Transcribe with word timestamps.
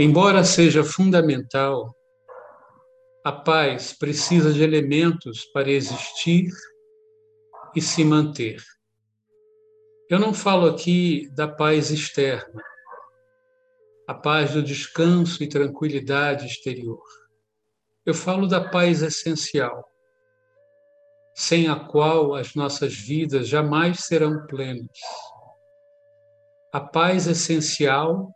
Embora 0.00 0.44
seja 0.44 0.84
fundamental, 0.84 1.92
a 3.24 3.32
paz 3.32 3.92
precisa 3.92 4.52
de 4.52 4.62
elementos 4.62 5.44
para 5.46 5.68
existir 5.68 6.52
e 7.74 7.82
se 7.82 8.04
manter. 8.04 8.62
Eu 10.08 10.20
não 10.20 10.32
falo 10.32 10.68
aqui 10.68 11.28
da 11.30 11.48
paz 11.48 11.90
externa, 11.90 12.62
a 14.06 14.14
paz 14.14 14.52
do 14.52 14.62
descanso 14.62 15.42
e 15.42 15.48
tranquilidade 15.48 16.46
exterior. 16.46 17.02
Eu 18.06 18.14
falo 18.14 18.46
da 18.46 18.60
paz 18.60 19.02
essencial, 19.02 19.84
sem 21.34 21.66
a 21.66 21.74
qual 21.74 22.36
as 22.36 22.54
nossas 22.54 22.94
vidas 22.94 23.48
jamais 23.48 24.04
serão 24.04 24.46
plenas. 24.46 24.96
A 26.72 26.80
paz 26.80 27.26
essencial, 27.26 28.32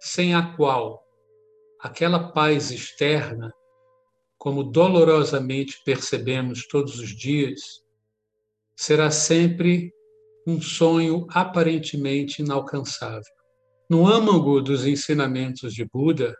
sem 0.00 0.34
a 0.34 0.54
qual 0.54 1.02
aquela 1.80 2.32
paz 2.32 2.70
externa, 2.70 3.52
como 4.38 4.62
dolorosamente 4.64 5.82
percebemos 5.84 6.66
todos 6.66 6.98
os 6.98 7.10
dias, 7.16 7.60
será 8.76 9.10
sempre 9.10 9.92
um 10.46 10.60
sonho 10.60 11.26
aparentemente 11.30 12.42
inalcançável. 12.42 13.34
No 13.88 14.06
âmago 14.06 14.60
dos 14.60 14.84
ensinamentos 14.86 15.72
de 15.72 15.84
Buda, 15.84 16.36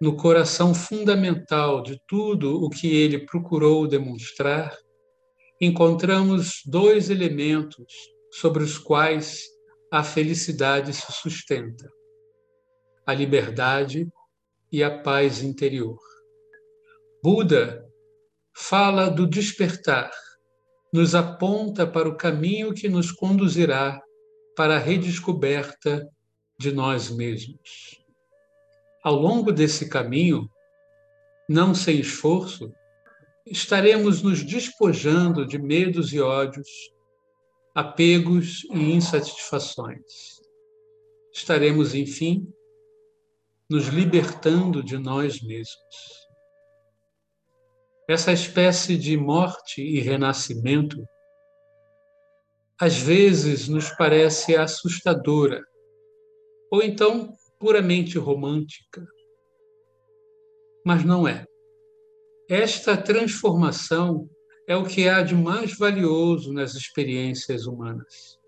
no 0.00 0.16
coração 0.16 0.74
fundamental 0.74 1.82
de 1.82 2.00
tudo 2.08 2.62
o 2.62 2.68
que 2.68 2.94
ele 2.94 3.24
procurou 3.24 3.86
demonstrar, 3.86 4.76
encontramos 5.60 6.60
dois 6.66 7.08
elementos 7.08 7.86
sobre 8.32 8.64
os 8.64 8.78
quais 8.78 9.44
a 9.92 10.02
felicidade 10.02 10.92
se 10.92 11.12
sustenta: 11.12 11.88
a 13.06 13.12
liberdade 13.12 14.08
e 14.70 14.82
a 14.82 15.02
paz 15.02 15.42
interior. 15.42 15.98
Buda 17.22 17.86
fala 18.54 19.08
do 19.08 19.26
despertar 19.26 20.10
nos 20.92 21.14
aponta 21.14 21.86
para 21.86 22.08
o 22.08 22.16
caminho 22.16 22.74
que 22.74 22.88
nos 22.88 23.10
conduzirá 23.10 23.98
para 24.54 24.76
a 24.76 24.78
redescoberta 24.78 26.06
de 26.58 26.70
nós 26.70 27.08
mesmos. 27.08 28.04
Ao 29.02 29.14
longo 29.14 29.50
desse 29.50 29.88
caminho, 29.88 30.48
não 31.48 31.74
sem 31.74 31.98
esforço, 31.98 32.70
estaremos 33.46 34.22
nos 34.22 34.44
despojando 34.44 35.46
de 35.46 35.58
medos 35.58 36.12
e 36.12 36.20
ódios, 36.20 36.68
apegos 37.74 38.64
e 38.70 38.92
insatisfações. 38.92 40.40
Estaremos, 41.32 41.94
enfim, 41.94 42.46
nos 43.72 43.86
libertando 43.86 44.82
de 44.82 44.98
nós 44.98 45.40
mesmos. 45.40 46.28
Essa 48.06 48.30
espécie 48.30 48.98
de 48.98 49.16
morte 49.16 49.80
e 49.80 49.98
renascimento, 49.98 51.02
às 52.78 52.98
vezes 52.98 53.68
nos 53.68 53.88
parece 53.88 54.54
assustadora, 54.54 55.64
ou 56.70 56.82
então 56.82 57.34
puramente 57.58 58.18
romântica. 58.18 59.02
Mas 60.84 61.02
não 61.02 61.26
é. 61.26 61.46
Esta 62.50 62.94
transformação 62.94 64.28
é 64.68 64.76
o 64.76 64.84
que 64.84 65.08
há 65.08 65.22
de 65.22 65.34
mais 65.34 65.78
valioso 65.78 66.52
nas 66.52 66.74
experiências 66.74 67.64
humanas. 67.64 68.38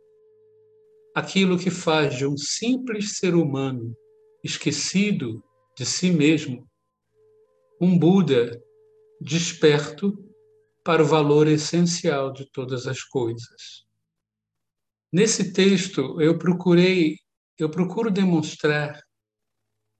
Aquilo 1.16 1.58
que 1.58 1.70
faz 1.70 2.14
de 2.14 2.26
um 2.26 2.36
simples 2.36 3.16
ser 3.16 3.34
humano 3.34 3.96
esquecido 4.44 5.42
de 5.76 5.86
si 5.86 6.10
mesmo 6.10 6.70
um 7.80 7.98
Buda 7.98 8.62
desperto 9.18 10.12
para 10.84 11.02
o 11.02 11.06
valor 11.06 11.48
essencial 11.48 12.30
de 12.30 12.44
todas 12.52 12.86
as 12.86 13.02
coisas. 13.02 13.86
Nesse 15.10 15.52
texto 15.52 16.20
eu 16.20 16.38
procurei, 16.38 17.16
eu 17.58 17.70
procuro 17.70 18.10
demonstrar 18.10 19.02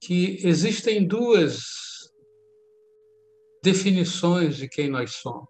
que 0.00 0.46
existem 0.46 1.06
duas 1.06 1.64
definições 3.62 4.58
de 4.58 4.68
quem 4.68 4.90
nós 4.90 5.14
somos. 5.14 5.48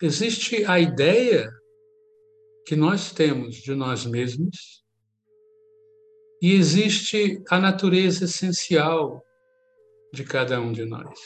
Existe 0.00 0.64
a 0.64 0.78
ideia 0.78 1.50
que 2.64 2.76
nós 2.76 3.10
temos 3.10 3.56
de 3.56 3.74
nós 3.74 4.06
mesmos 4.06 4.84
e 6.40 6.54
existe 6.54 7.42
a 7.50 7.58
natureza 7.58 8.24
essencial 8.24 9.24
de 10.12 10.24
cada 10.24 10.60
um 10.60 10.72
de 10.72 10.84
nós. 10.84 11.18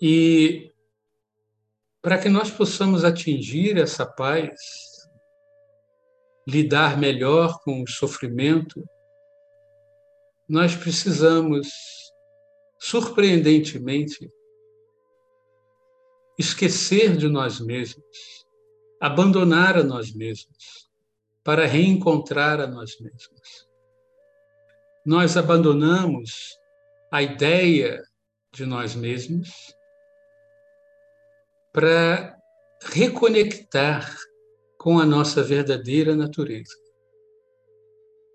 E 0.00 0.72
para 2.00 2.18
que 2.18 2.28
nós 2.28 2.50
possamos 2.50 3.04
atingir 3.04 3.76
essa 3.76 4.06
paz, 4.06 4.54
lidar 6.46 6.96
melhor 6.98 7.60
com 7.62 7.82
o 7.82 7.88
sofrimento, 7.88 8.82
nós 10.48 10.74
precisamos, 10.74 11.68
surpreendentemente, 12.78 14.30
esquecer 16.38 17.16
de 17.16 17.28
nós 17.28 17.60
mesmos, 17.60 18.46
abandonar 19.00 19.76
a 19.76 19.82
nós 19.82 20.14
mesmos, 20.14 20.88
para 21.42 21.66
reencontrar 21.66 22.60
a 22.60 22.66
nós 22.66 22.98
mesmos. 23.00 23.67
Nós 25.08 25.38
abandonamos 25.38 26.54
a 27.10 27.22
ideia 27.22 28.02
de 28.52 28.66
nós 28.66 28.94
mesmos 28.94 29.48
para 31.72 32.38
reconectar 32.82 34.14
com 34.78 34.98
a 34.98 35.06
nossa 35.06 35.42
verdadeira 35.42 36.14
natureza. 36.14 36.74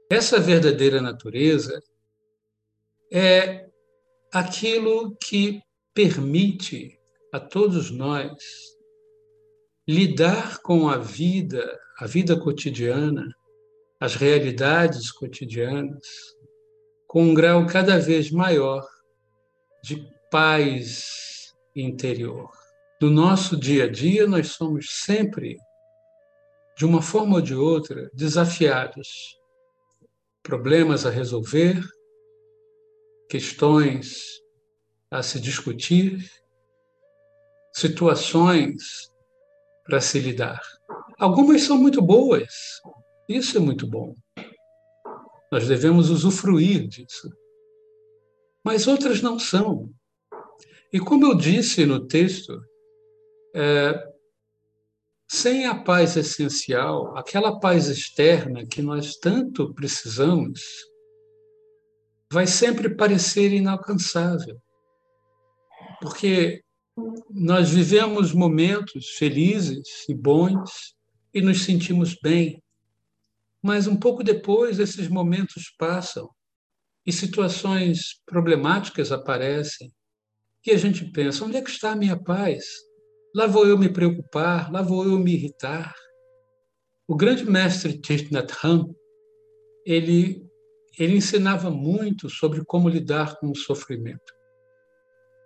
Essa 0.09 0.39
verdadeira 0.39 0.99
natureza 0.99 1.79
é 3.11 3.69
aquilo 4.31 5.15
que 5.17 5.61
permite 5.93 6.99
a 7.31 7.39
todos 7.39 7.91
nós 7.91 8.33
lidar 9.87 10.57
com 10.63 10.89
a 10.89 10.97
vida, 10.97 11.79
a 11.99 12.07
vida 12.07 12.35
cotidiana, 12.35 13.31
as 13.99 14.15
realidades 14.15 15.11
cotidianas, 15.11 16.33
com 17.13 17.25
um 17.25 17.33
grau 17.35 17.67
cada 17.67 17.99
vez 17.99 18.31
maior 18.31 18.83
de 19.83 20.03
paz 20.31 21.53
interior 21.75 22.49
no 23.03 23.09
nosso 23.09 23.55
dia 23.55 23.83
a 23.83 23.87
dia, 23.87 24.25
nós 24.25 24.51
somos 24.51 25.01
sempre, 25.01 25.57
de 26.77 26.85
uma 26.85 27.01
forma 27.01 27.35
ou 27.35 27.41
de 27.41 27.53
outra, 27.53 28.09
desafiados. 28.13 29.37
Problemas 30.41 31.05
a 31.05 31.09
resolver, 31.09 31.83
questões 33.29 34.41
a 35.11 35.21
se 35.21 35.37
discutir, 35.37 36.31
situações 37.73 39.11
para 39.83 39.99
se 39.99 40.17
lidar. 40.19 40.61
Algumas 41.19 41.61
são 41.61 41.77
muito 41.77 42.01
boas, 42.01 42.81
isso 43.27 43.57
é 43.57 43.59
muito 43.59 43.85
bom. 43.85 44.15
Nós 45.53 45.67
devemos 45.67 46.09
usufruir 46.09 46.87
disso. 46.87 47.31
Mas 48.65 48.87
outras 48.87 49.21
não 49.21 49.37
são. 49.37 49.93
E 50.91 50.99
como 50.99 51.27
eu 51.27 51.35
disse 51.35 51.85
no 51.85 52.07
texto, 52.07 52.59
é, 53.55 53.93
sem 55.29 55.67
a 55.67 55.75
paz 55.75 56.17
essencial, 56.17 57.15
aquela 57.15 57.59
paz 57.59 57.87
externa 57.87 58.65
que 58.65 58.81
nós 58.81 59.15
tanto 59.17 59.71
precisamos, 59.75 60.59
vai 62.31 62.47
sempre 62.47 62.89
parecer 62.89 63.53
inalcançável. 63.53 64.59
Porque 66.01 66.63
nós 67.29 67.69
vivemos 67.69 68.33
momentos 68.33 69.09
felizes 69.19 70.09
e 70.09 70.15
bons 70.15 70.95
e 71.31 71.41
nos 71.41 71.63
sentimos 71.63 72.17
bem, 72.19 72.62
mas 73.63 73.87
um 73.87 73.95
pouco 73.95 74.23
depois 74.23 74.77
esses 74.77 75.07
momentos 75.07 75.73
passam 75.77 76.29
e 77.05 77.11
situações 77.11 78.21
problemáticas 78.25 79.11
aparecem 79.11 79.91
e 80.65 80.71
a 80.71 80.77
gente 80.77 81.09
pensa: 81.11 81.45
onde 81.45 81.57
é 81.57 81.61
que 81.61 81.69
está 81.69 81.91
a 81.91 81.95
minha 81.95 82.21
paz? 82.21 82.65
Lá 83.35 83.47
vou 83.47 83.65
eu 83.65 83.77
me 83.77 83.91
preocupar, 83.91 84.71
lá 84.71 84.81
vou 84.81 85.05
eu 85.05 85.17
me 85.17 85.33
irritar. 85.33 85.93
O 87.07 87.15
grande 87.15 87.45
mestre 87.45 87.99
Thich 87.99 88.31
Nhat 88.31 88.53
Hanh, 88.63 88.85
ele, 89.85 90.45
ele 90.97 91.17
ensinava 91.17 91.69
muito 91.69 92.29
sobre 92.29 92.63
como 92.63 92.87
lidar 92.87 93.37
com 93.39 93.49
o 93.49 93.57
sofrimento. 93.57 94.33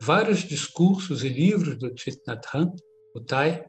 Vários 0.02 0.40
discursos 0.40 1.24
e 1.24 1.30
livros 1.30 1.78
do 1.80 1.94
Thich 1.94 2.20
Nhat 2.28 2.46
Hanh, 2.54 2.72
o 3.16 3.22
Thai, 3.22 3.66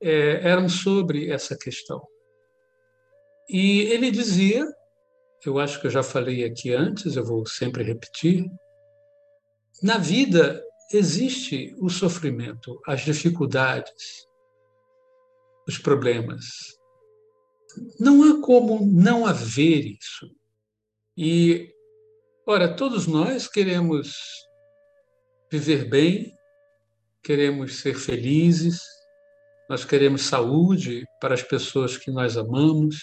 é, 0.00 0.48
eram 0.48 0.68
sobre 0.68 1.30
essa 1.30 1.58
questão. 1.58 2.00
E 3.48 3.80
ele 3.82 4.10
dizia 4.10 4.66
eu 5.46 5.58
acho 5.58 5.80
que 5.80 5.86
eu 5.86 5.90
já 5.90 6.02
falei 6.02 6.44
aqui 6.44 6.72
antes, 6.72 7.16
eu 7.16 7.24
vou 7.24 7.46
sempre 7.46 7.82
repetir. 7.82 8.44
Na 9.82 9.98
vida 9.98 10.64
existe 10.92 11.74
o 11.78 11.88
sofrimento, 11.88 12.80
as 12.86 13.02
dificuldades, 13.02 14.26
os 15.66 15.78
problemas. 15.78 16.44
Não 18.00 18.24
há 18.24 18.42
como 18.44 18.84
não 18.84 19.26
haver 19.26 19.86
isso. 19.86 20.28
E, 21.16 21.72
ora, 22.46 22.74
todos 22.74 23.06
nós 23.06 23.46
queremos 23.46 24.16
viver 25.50 25.88
bem, 25.88 26.34
queremos 27.22 27.80
ser 27.80 27.94
felizes, 27.94 28.80
nós 29.68 29.84
queremos 29.84 30.22
saúde 30.22 31.04
para 31.20 31.34
as 31.34 31.42
pessoas 31.42 31.96
que 31.96 32.10
nós 32.10 32.36
amamos 32.36 32.96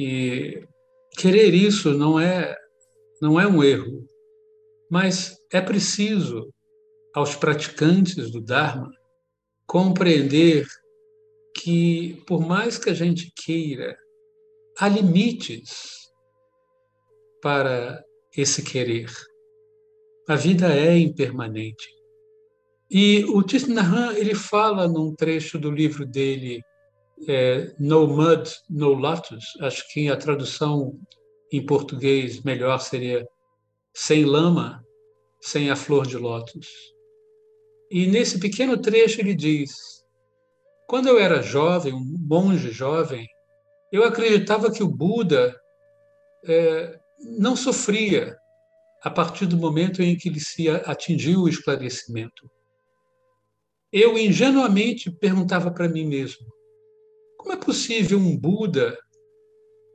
e 0.00 0.62
querer 1.18 1.52
isso 1.52 1.92
não 1.92 2.20
é 2.20 2.56
não 3.20 3.40
é 3.40 3.48
um 3.48 3.64
erro, 3.64 4.06
mas 4.88 5.36
é 5.52 5.60
preciso 5.60 6.54
aos 7.12 7.34
praticantes 7.34 8.30
do 8.30 8.40
Dharma 8.40 8.88
compreender 9.66 10.64
que 11.56 12.22
por 12.28 12.46
mais 12.46 12.78
que 12.78 12.90
a 12.90 12.94
gente 12.94 13.32
queira, 13.34 13.98
há 14.78 14.88
limites 14.88 16.12
para 17.42 18.00
esse 18.36 18.62
querer. 18.62 19.10
A 20.28 20.36
vida 20.36 20.72
é 20.72 20.96
impermanente. 20.96 21.88
E 22.88 23.24
o 23.24 23.42
Tisnahan, 23.42 24.14
ele 24.14 24.36
fala 24.36 24.86
num 24.86 25.12
trecho 25.16 25.58
do 25.58 25.72
livro 25.72 26.06
dele, 26.06 26.62
é, 27.26 27.74
No 27.78 28.06
Mud, 28.06 28.48
No 28.68 28.92
Lotus, 28.92 29.44
acho 29.60 29.86
que 29.92 30.08
a 30.08 30.16
tradução 30.16 30.98
em 31.52 31.64
português 31.64 32.42
melhor 32.42 32.78
seria 32.78 33.26
Sem 33.94 34.24
lama, 34.24 34.84
sem 35.40 35.70
a 35.70 35.76
flor 35.76 36.06
de 36.06 36.16
lótus. 36.16 36.68
E 37.90 38.06
nesse 38.06 38.38
pequeno 38.38 38.76
trecho 38.76 39.20
ele 39.20 39.34
diz: 39.34 39.70
Quando 40.86 41.08
eu 41.08 41.18
era 41.18 41.42
jovem, 41.42 41.92
um 41.94 42.16
monge 42.18 42.70
jovem, 42.70 43.26
eu 43.90 44.04
acreditava 44.04 44.70
que 44.70 44.82
o 44.82 44.88
Buda 44.88 45.58
é, 46.44 46.98
não 47.38 47.56
sofria 47.56 48.36
a 49.02 49.10
partir 49.10 49.46
do 49.46 49.56
momento 49.56 50.02
em 50.02 50.16
que 50.16 50.28
ele 50.28 50.40
se 50.40 50.68
atingiu 50.68 51.40
o 51.40 51.48
esclarecimento. 51.48 52.50
Eu 53.92 54.18
ingenuamente 54.18 55.10
perguntava 55.10 55.70
para 55.70 55.88
mim 55.88 56.04
mesmo: 56.04 56.46
como 57.38 57.54
é 57.54 57.56
possível 57.56 58.18
um 58.18 58.36
Buda 58.36 58.98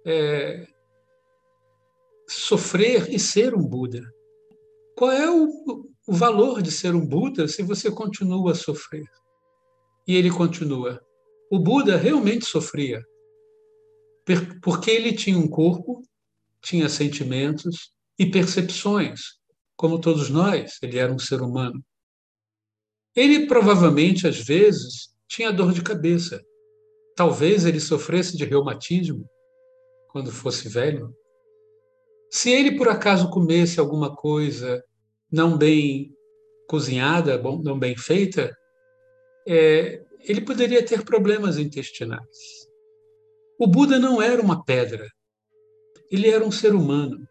é, 0.06 0.66
sofrer 2.28 3.14
e 3.14 3.20
ser 3.20 3.54
um 3.54 3.64
Buda? 3.64 4.02
Qual 4.96 5.12
é 5.12 5.30
o, 5.30 5.88
o 6.08 6.14
valor 6.14 6.62
de 6.62 6.72
ser 6.72 6.96
um 6.96 7.06
Buda 7.06 7.48
se 7.48 7.62
você 7.62 7.92
continua 7.92 8.54
a 8.54 8.56
sofrer? 8.56 9.06
E 10.08 10.16
ele 10.16 10.32
continua: 10.32 11.00
o 11.52 11.60
Buda 11.60 11.98
realmente 11.98 12.46
sofria, 12.46 13.04
porque 14.62 14.90
ele 14.90 15.14
tinha 15.14 15.38
um 15.38 15.48
corpo, 15.48 16.02
tinha 16.62 16.90
sentimentos, 16.90 17.94
e 18.18 18.30
percepções, 18.30 19.22
como 19.76 20.00
todos 20.00 20.30
nós, 20.30 20.78
ele 20.82 20.98
era 20.98 21.12
um 21.12 21.20
ser 21.20 21.42
humano. 21.42 21.84
Ele 23.16 23.48
provavelmente, 23.48 24.28
às 24.28 24.40
vezes, 24.40 25.14
tinha 25.28 25.52
dor 25.52 25.74
de 25.74 25.82
cabeça. 25.82 26.42
Talvez 27.16 27.66
ele 27.66 27.80
sofresse 27.80 28.36
de 28.36 28.46
reumatismo 28.46 29.30
quando 30.10 30.32
fosse 30.32 30.68
velho. 30.68 31.16
Se 32.32 32.52
ele, 32.52 32.78
por 32.78 32.88
acaso, 32.88 33.30
comesse 33.30 33.80
alguma 33.80 34.16
coisa 34.16 34.84
não 35.32 35.58
bem 35.58 36.16
cozinhada, 36.68 37.42
não 37.64 37.78
bem 37.78 37.96
feita, 37.96 38.56
é, 39.48 40.04
ele 40.22 40.42
poderia 40.42 40.84
ter 40.84 41.04
problemas 41.04 41.58
intestinais. 41.58 42.68
O 43.60 43.68
Buda 43.68 44.00
não 44.00 44.22
era 44.22 44.42
uma 44.42 44.64
pedra, 44.64 45.08
ele 46.12 46.30
era 46.30 46.44
um 46.44 46.52
ser 46.52 46.74
humano 46.74 47.28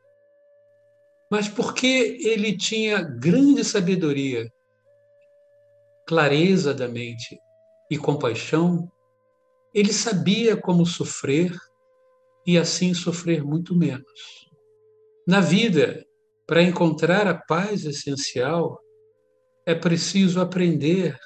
mas 1.32 1.49
porque 1.49 2.19
ele 2.20 2.55
tinha 2.55 3.00
grande 3.00 3.64
sabedoria, 3.64 4.52
clareza 6.06 6.75
da 6.75 6.87
mente 6.87 7.40
e 7.90 7.96
compaixão, 7.96 8.87
ele 9.74 9.92
sabia 9.92 10.56
como 10.56 10.84
sofrer 10.84 11.56
e 12.46 12.58
assim 12.58 12.92
sofrer 12.92 13.44
muito 13.44 13.74
menos. 13.74 14.50
Na 15.26 15.40
vida, 15.40 16.04
para 16.46 16.62
encontrar 16.62 17.26
a 17.26 17.34
paz 17.34 17.84
essencial, 17.84 18.78
é 19.64 19.74
preciso 19.74 20.40
aprender 20.40 21.16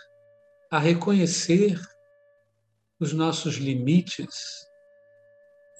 a 0.70 0.78
reconhecer 0.78 1.80
os 3.00 3.12
nossos 3.12 3.56
limites 3.56 4.66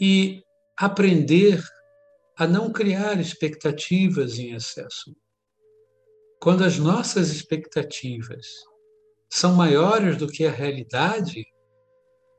e 0.00 0.42
aprender 0.76 1.62
a 2.38 2.46
não 2.46 2.72
criar 2.72 3.18
expectativas 3.18 4.38
em 4.38 4.54
excesso. 4.54 5.16
Quando 6.40 6.64
as 6.64 6.78
nossas 6.78 7.30
expectativas 7.30 8.46
são 9.30 9.54
maiores 9.54 10.16
do 10.16 10.26
que 10.26 10.44
a 10.44 10.50
realidade 10.50 11.46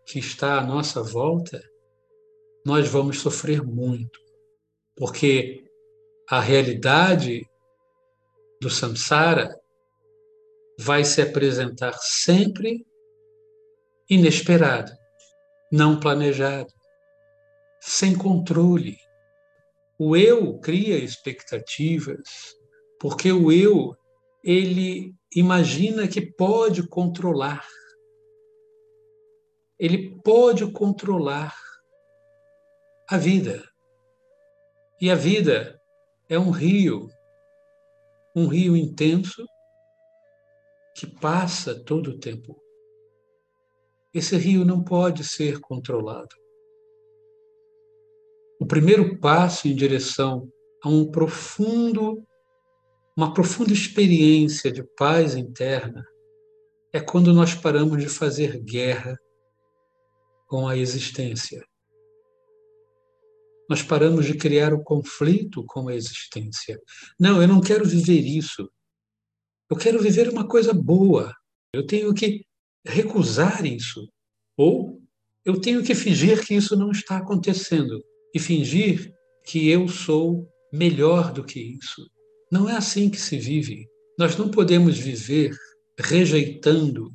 que 0.07 0.19
está 0.19 0.59
à 0.59 0.63
nossa 0.65 1.03
volta, 1.03 1.61
nós 2.65 2.87
vamos 2.87 3.19
sofrer 3.19 3.61
muito, 3.61 4.19
porque 4.95 5.63
a 6.29 6.39
realidade 6.39 7.45
do 8.61 8.69
samsara 8.69 9.55
vai 10.79 11.03
se 11.03 11.21
apresentar 11.21 11.93
sempre 11.99 12.85
inesperada, 14.09 14.97
não 15.71 15.99
planejada, 15.99 16.73
sem 17.81 18.17
controle, 18.17 18.97
o 19.99 20.15
eu 20.15 20.59
cria 20.59 20.97
expectativas, 20.97 22.55
porque 22.99 23.31
o 23.31 23.51
eu 23.51 23.95
ele 24.43 25.13
imagina 25.35 26.07
que 26.07 26.21
pode 26.21 26.87
controlar. 26.87 27.65
Ele 29.79 30.19
pode 30.23 30.69
controlar 30.71 31.55
a 33.09 33.17
vida. 33.17 33.63
E 34.99 35.09
a 35.09 35.15
vida 35.15 35.79
é 36.27 36.37
um 36.37 36.49
rio, 36.49 37.09
um 38.35 38.47
rio 38.47 38.75
intenso 38.75 39.45
que 40.95 41.05
passa 41.05 41.75
todo 41.83 42.11
o 42.11 42.19
tempo. 42.19 42.59
Esse 44.13 44.35
rio 44.35 44.65
não 44.65 44.83
pode 44.83 45.23
ser 45.23 45.59
controlado. 45.59 46.35
O 48.59 48.65
primeiro 48.65 49.19
passo 49.19 49.67
em 49.67 49.75
direção 49.75 50.51
a 50.83 50.89
um 50.89 51.11
profundo, 51.11 52.25
uma 53.15 53.33
profunda 53.33 53.71
experiência 53.71 54.71
de 54.71 54.83
paz 54.83 55.35
interna 55.35 56.03
é 56.91 56.99
quando 56.99 57.31
nós 57.31 57.53
paramos 57.53 58.01
de 58.01 58.09
fazer 58.09 58.59
guerra 58.63 59.19
com 60.47 60.67
a 60.67 60.77
existência. 60.77 61.63
Nós 63.69 63.83
paramos 63.83 64.25
de 64.25 64.35
criar 64.35 64.73
o 64.73 64.81
conflito 64.81 65.63
com 65.65 65.89
a 65.89 65.95
existência. 65.95 66.79
Não, 67.19 67.41
eu 67.41 67.47
não 67.47 67.59
quero 67.59 67.85
viver 67.85 68.21
isso. 68.21 68.69
Eu 69.69 69.75
quero 69.75 70.01
viver 70.01 70.29
uma 70.29 70.47
coisa 70.47 70.73
boa. 70.73 71.35
Eu 71.73 71.85
tenho 71.85 72.13
que 72.13 72.45
recusar 72.85 73.65
isso. 73.65 74.09
Ou 74.57 75.01
eu 75.45 75.59
tenho 75.59 75.83
que 75.83 75.93
fingir 75.93 76.45
que 76.45 76.55
isso 76.55 76.75
não 76.77 76.91
está 76.91 77.17
acontecendo 77.17 78.01
e 78.33 78.39
fingir 78.39 79.13
que 79.45 79.69
eu 79.69 79.87
sou 79.87 80.47
melhor 80.73 81.33
do 81.33 81.43
que 81.43 81.59
isso. 81.59 82.09
Não 82.51 82.69
é 82.69 82.77
assim 82.77 83.09
que 83.09 83.19
se 83.19 83.37
vive. 83.37 83.85
Nós 84.17 84.37
não 84.37 84.49
podemos 84.49 84.97
viver 84.97 85.51
rejeitando 85.99 87.11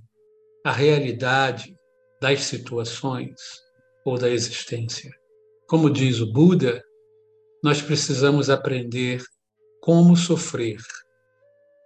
a 0.65 0.73
realidade 0.73 1.75
das 2.23 2.45
situações 2.45 3.35
ou 4.05 4.17
da 4.17 4.31
existência. 4.31 5.11
Como 5.67 5.91
diz 5.91 6.21
o 6.21 6.33
Buda, 6.33 6.81
nós 7.65 7.83
precisamos 7.83 8.49
aprender 8.49 9.21
como 9.81 10.17
sofrer 10.17 10.79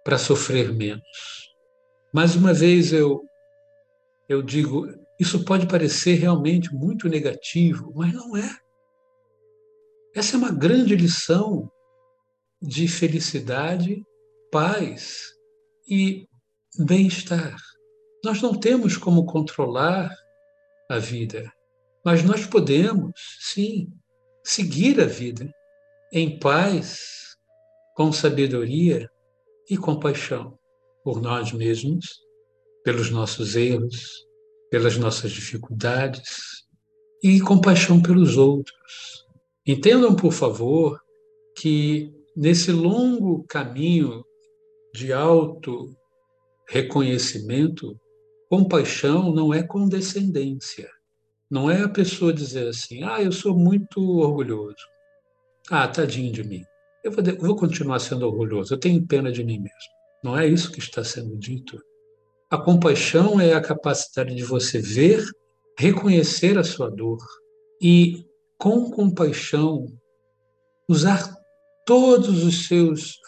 para 0.05 0.19
sofrer 0.19 0.71
menos. 0.71 1.01
Mais 2.13 2.35
uma 2.35 2.53
vez 2.53 2.93
eu 2.93 3.23
eu 4.29 4.43
digo, 4.43 4.85
isso 5.19 5.45
pode 5.45 5.65
parecer 5.67 6.15
realmente 6.15 6.71
muito 6.73 7.07
negativo, 7.07 7.93
mas 7.95 8.13
não 8.13 8.35
é. 8.35 8.57
Essa 10.13 10.35
é 10.35 10.37
uma 10.37 10.51
grande 10.51 10.95
lição 10.97 11.71
de 12.61 12.89
felicidade, 12.89 14.03
paz 14.51 15.33
e 15.89 16.27
bem-estar. 16.77 17.55
Nós 18.23 18.41
não 18.41 18.53
temos 18.53 18.97
como 18.97 19.25
controlar 19.25 20.13
a 20.89 20.99
vida, 20.99 21.51
mas 22.03 22.23
nós 22.23 22.45
podemos, 22.45 23.11
sim, 23.41 23.91
seguir 24.43 24.99
a 25.01 25.05
vida 25.05 25.51
em 26.13 26.39
paz, 26.39 27.35
com 27.95 28.11
sabedoria 28.11 29.09
e 29.69 29.75
compaixão 29.75 30.57
por 31.03 31.21
nós 31.21 31.51
mesmos, 31.51 32.19
pelos 32.83 33.09
nossos 33.09 33.55
erros, 33.55 34.25
pelas 34.69 34.97
nossas 34.97 35.31
dificuldades 35.31 36.63
e 37.23 37.39
compaixão 37.41 38.01
pelos 38.01 38.37
outros. 38.37 39.25
Entendam, 39.65 40.15
por 40.15 40.31
favor, 40.31 41.01
que 41.57 42.13
nesse 42.35 42.71
longo 42.71 43.43
caminho 43.47 44.23
de 44.93 45.11
auto 45.11 45.93
reconhecimento, 46.69 47.99
compaixão 48.49 49.33
não 49.33 49.53
é 49.53 49.63
condescendência. 49.63 50.89
Não 51.49 51.71
é 51.71 51.81
a 51.81 51.89
pessoa 51.89 52.33
dizer 52.33 52.67
assim, 52.67 53.03
ah, 53.03 53.21
eu 53.21 53.31
sou 53.31 53.57
muito 53.57 54.01
orgulhoso. 54.19 54.75
Ah, 55.69 55.87
tadinho 55.87 56.31
de 56.31 56.43
mim. 56.43 56.63
Eu 57.03 57.11
vou, 57.11 57.23
vou 57.39 57.55
continuar 57.55 57.99
sendo 57.99 58.25
orgulhoso, 58.25 58.73
eu 58.73 58.79
tenho 58.79 59.05
pena 59.05 59.31
de 59.31 59.43
mim 59.43 59.59
mesmo. 59.59 59.97
Não 60.23 60.37
é 60.37 60.45
isso 60.45 60.71
que 60.71 60.79
está 60.79 61.03
sendo 61.03 61.37
dito. 61.37 61.81
A 62.49 62.57
compaixão 62.57 63.39
é 63.39 63.53
a 63.53 63.61
capacidade 63.61 64.33
de 64.35 64.43
você 64.43 64.79
ver, 64.79 65.23
reconhecer 65.77 66.57
a 66.57 66.63
sua 66.63 66.89
dor 66.89 67.19
e, 67.81 68.25
com 68.57 68.89
compaixão, 68.89 69.85
usar 70.87 71.35
todos 71.85 72.43
os 72.43 72.67
seus, 72.67 73.19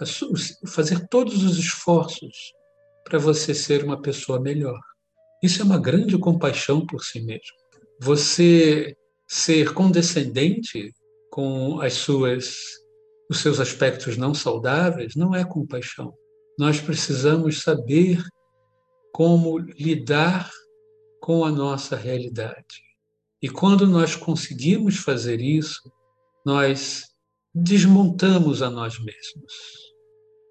fazer 0.67 1.07
todos 1.07 1.43
os 1.43 1.57
esforços 1.57 2.53
para 3.03 3.19
você 3.19 3.53
ser 3.53 3.83
uma 3.83 4.01
pessoa 4.01 4.39
melhor. 4.39 4.79
Isso 5.41 5.61
é 5.61 5.65
uma 5.65 5.79
grande 5.79 6.17
compaixão 6.17 6.85
por 6.85 7.03
si 7.03 7.21
mesmo. 7.21 7.55
Você 8.01 8.95
ser 9.27 9.73
condescendente 9.73 10.91
com 11.31 11.79
as 11.81 11.93
suas 11.93 12.55
os 13.29 13.41
seus 13.41 13.59
aspectos 13.59 14.17
não 14.17 14.33
saudáveis 14.33 15.15
não 15.15 15.35
é 15.35 15.45
compaixão. 15.45 16.11
Nós 16.57 16.81
precisamos 16.81 17.61
saber 17.61 18.23
como 19.13 19.59
lidar 19.59 20.49
com 21.21 21.45
a 21.45 21.51
nossa 21.51 21.95
realidade. 21.95 22.81
E 23.41 23.47
quando 23.47 23.85
nós 23.85 24.15
conseguimos 24.15 24.97
fazer 24.97 25.39
isso, 25.39 25.91
nós 26.43 27.05
desmontamos 27.53 28.61
a 28.61 28.69
nós 28.69 28.99
mesmos, 28.99 29.53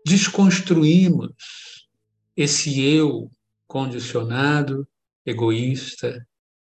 desconstruímos 0.07 1.35
esse 2.37 2.81
eu 2.81 3.31
condicionado, 3.69 4.89
egoísta, 5.25 6.27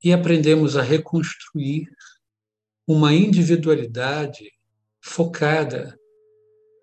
e 0.03 0.13
aprendemos 0.13 0.77
a 0.77 0.81
reconstruir 0.81 1.89
uma 2.87 3.13
individualidade 3.13 4.51
focada 5.01 5.97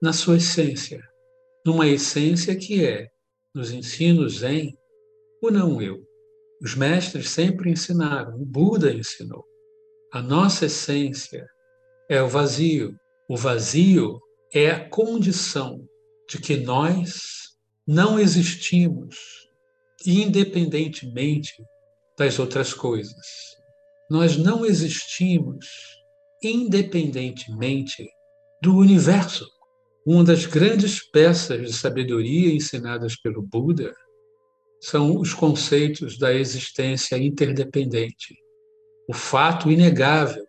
na 0.03 0.13
sua 0.13 0.37
essência, 0.37 1.01
numa 1.65 1.87
essência 1.87 2.57
que 2.57 2.85
é, 2.85 3.09
nos 3.55 3.71
ensinos 3.71 4.43
em 4.43 4.77
o 5.43 5.51
não 5.51 5.81
eu. 5.81 6.03
Os 6.63 6.75
mestres 6.75 7.31
sempre 7.31 7.71
ensinaram, 7.71 8.35
o 8.41 8.45
Buda 8.45 8.93
ensinou. 8.93 9.45
A 10.13 10.21
nossa 10.21 10.67
essência 10.67 11.47
é 12.09 12.21
o 12.23 12.29
vazio. 12.29 12.99
O 13.29 13.37
vazio 13.37 14.21
é 14.53 14.71
a 14.71 14.89
condição 14.89 15.87
de 16.29 16.39
que 16.39 16.57
nós 16.57 17.57
não 17.87 18.19
existimos 18.19 19.40
independentemente 20.07 21.65
das 22.17 22.39
outras 22.39 22.73
coisas. 22.75 23.57
Nós 24.09 24.37
não 24.37 24.65
existimos 24.65 26.01
independentemente 26.43 28.09
do 28.63 28.77
universo. 28.77 29.47
Uma 30.07 30.25
das 30.25 30.47
grandes 30.47 31.03
peças 31.11 31.61
de 31.61 31.73
sabedoria 31.73 32.55
ensinadas 32.55 33.17
pelo 33.17 33.43
Buda 33.43 33.95
são 34.81 35.19
os 35.19 35.35
conceitos 35.35 36.19
da 36.19 36.33
existência 36.35 37.17
interdependente. 37.19 38.35
O 39.07 39.13
fato 39.13 39.71
inegável 39.71 40.45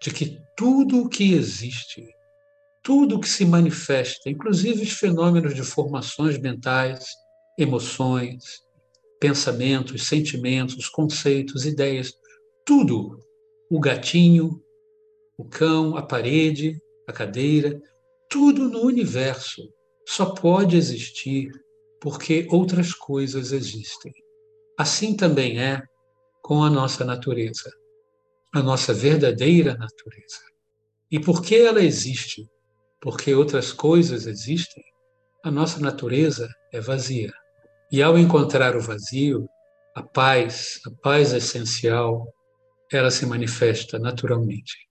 de 0.00 0.10
que 0.10 0.40
tudo 0.56 1.02
o 1.02 1.08
que 1.08 1.34
existe, 1.34 2.08
tudo 2.82 3.16
o 3.16 3.20
que 3.20 3.28
se 3.28 3.44
manifesta, 3.44 4.30
inclusive 4.30 4.82
os 4.82 4.92
fenômenos 4.92 5.54
de 5.54 5.62
formações 5.62 6.38
mentais, 6.38 7.04
emoções, 7.58 8.65
pensamentos, 9.20 10.06
sentimentos, 10.06 10.88
conceitos, 10.88 11.64
ideias, 11.64 12.12
tudo, 12.64 13.18
o 13.70 13.80
gatinho, 13.80 14.60
o 15.38 15.44
cão, 15.44 15.96
a 15.96 16.02
parede, 16.02 16.80
a 17.06 17.12
cadeira, 17.12 17.80
tudo 18.28 18.68
no 18.68 18.82
universo 18.82 19.62
só 20.06 20.26
pode 20.26 20.76
existir 20.76 21.50
porque 22.00 22.46
outras 22.50 22.92
coisas 22.92 23.52
existem. 23.52 24.12
Assim 24.78 25.16
também 25.16 25.60
é 25.60 25.82
com 26.42 26.62
a 26.62 26.70
nossa 26.70 27.04
natureza, 27.04 27.70
a 28.54 28.62
nossa 28.62 28.92
verdadeira 28.92 29.74
natureza. 29.74 30.40
E 31.10 31.18
por 31.18 31.42
que 31.42 31.56
ela 31.56 31.82
existe? 31.82 32.48
Porque 33.00 33.34
outras 33.34 33.72
coisas 33.72 34.26
existem, 34.26 34.84
a 35.44 35.50
nossa 35.50 35.80
natureza 35.80 36.48
é 36.72 36.80
vazia. 36.80 37.32
E 37.90 38.02
ao 38.02 38.18
encontrar 38.18 38.76
o 38.76 38.80
vazio, 38.80 39.48
a 39.94 40.02
paz, 40.02 40.80
a 40.86 40.90
paz 41.02 41.32
essencial, 41.32 42.26
ela 42.92 43.10
se 43.10 43.24
manifesta 43.26 43.98
naturalmente. 43.98 44.85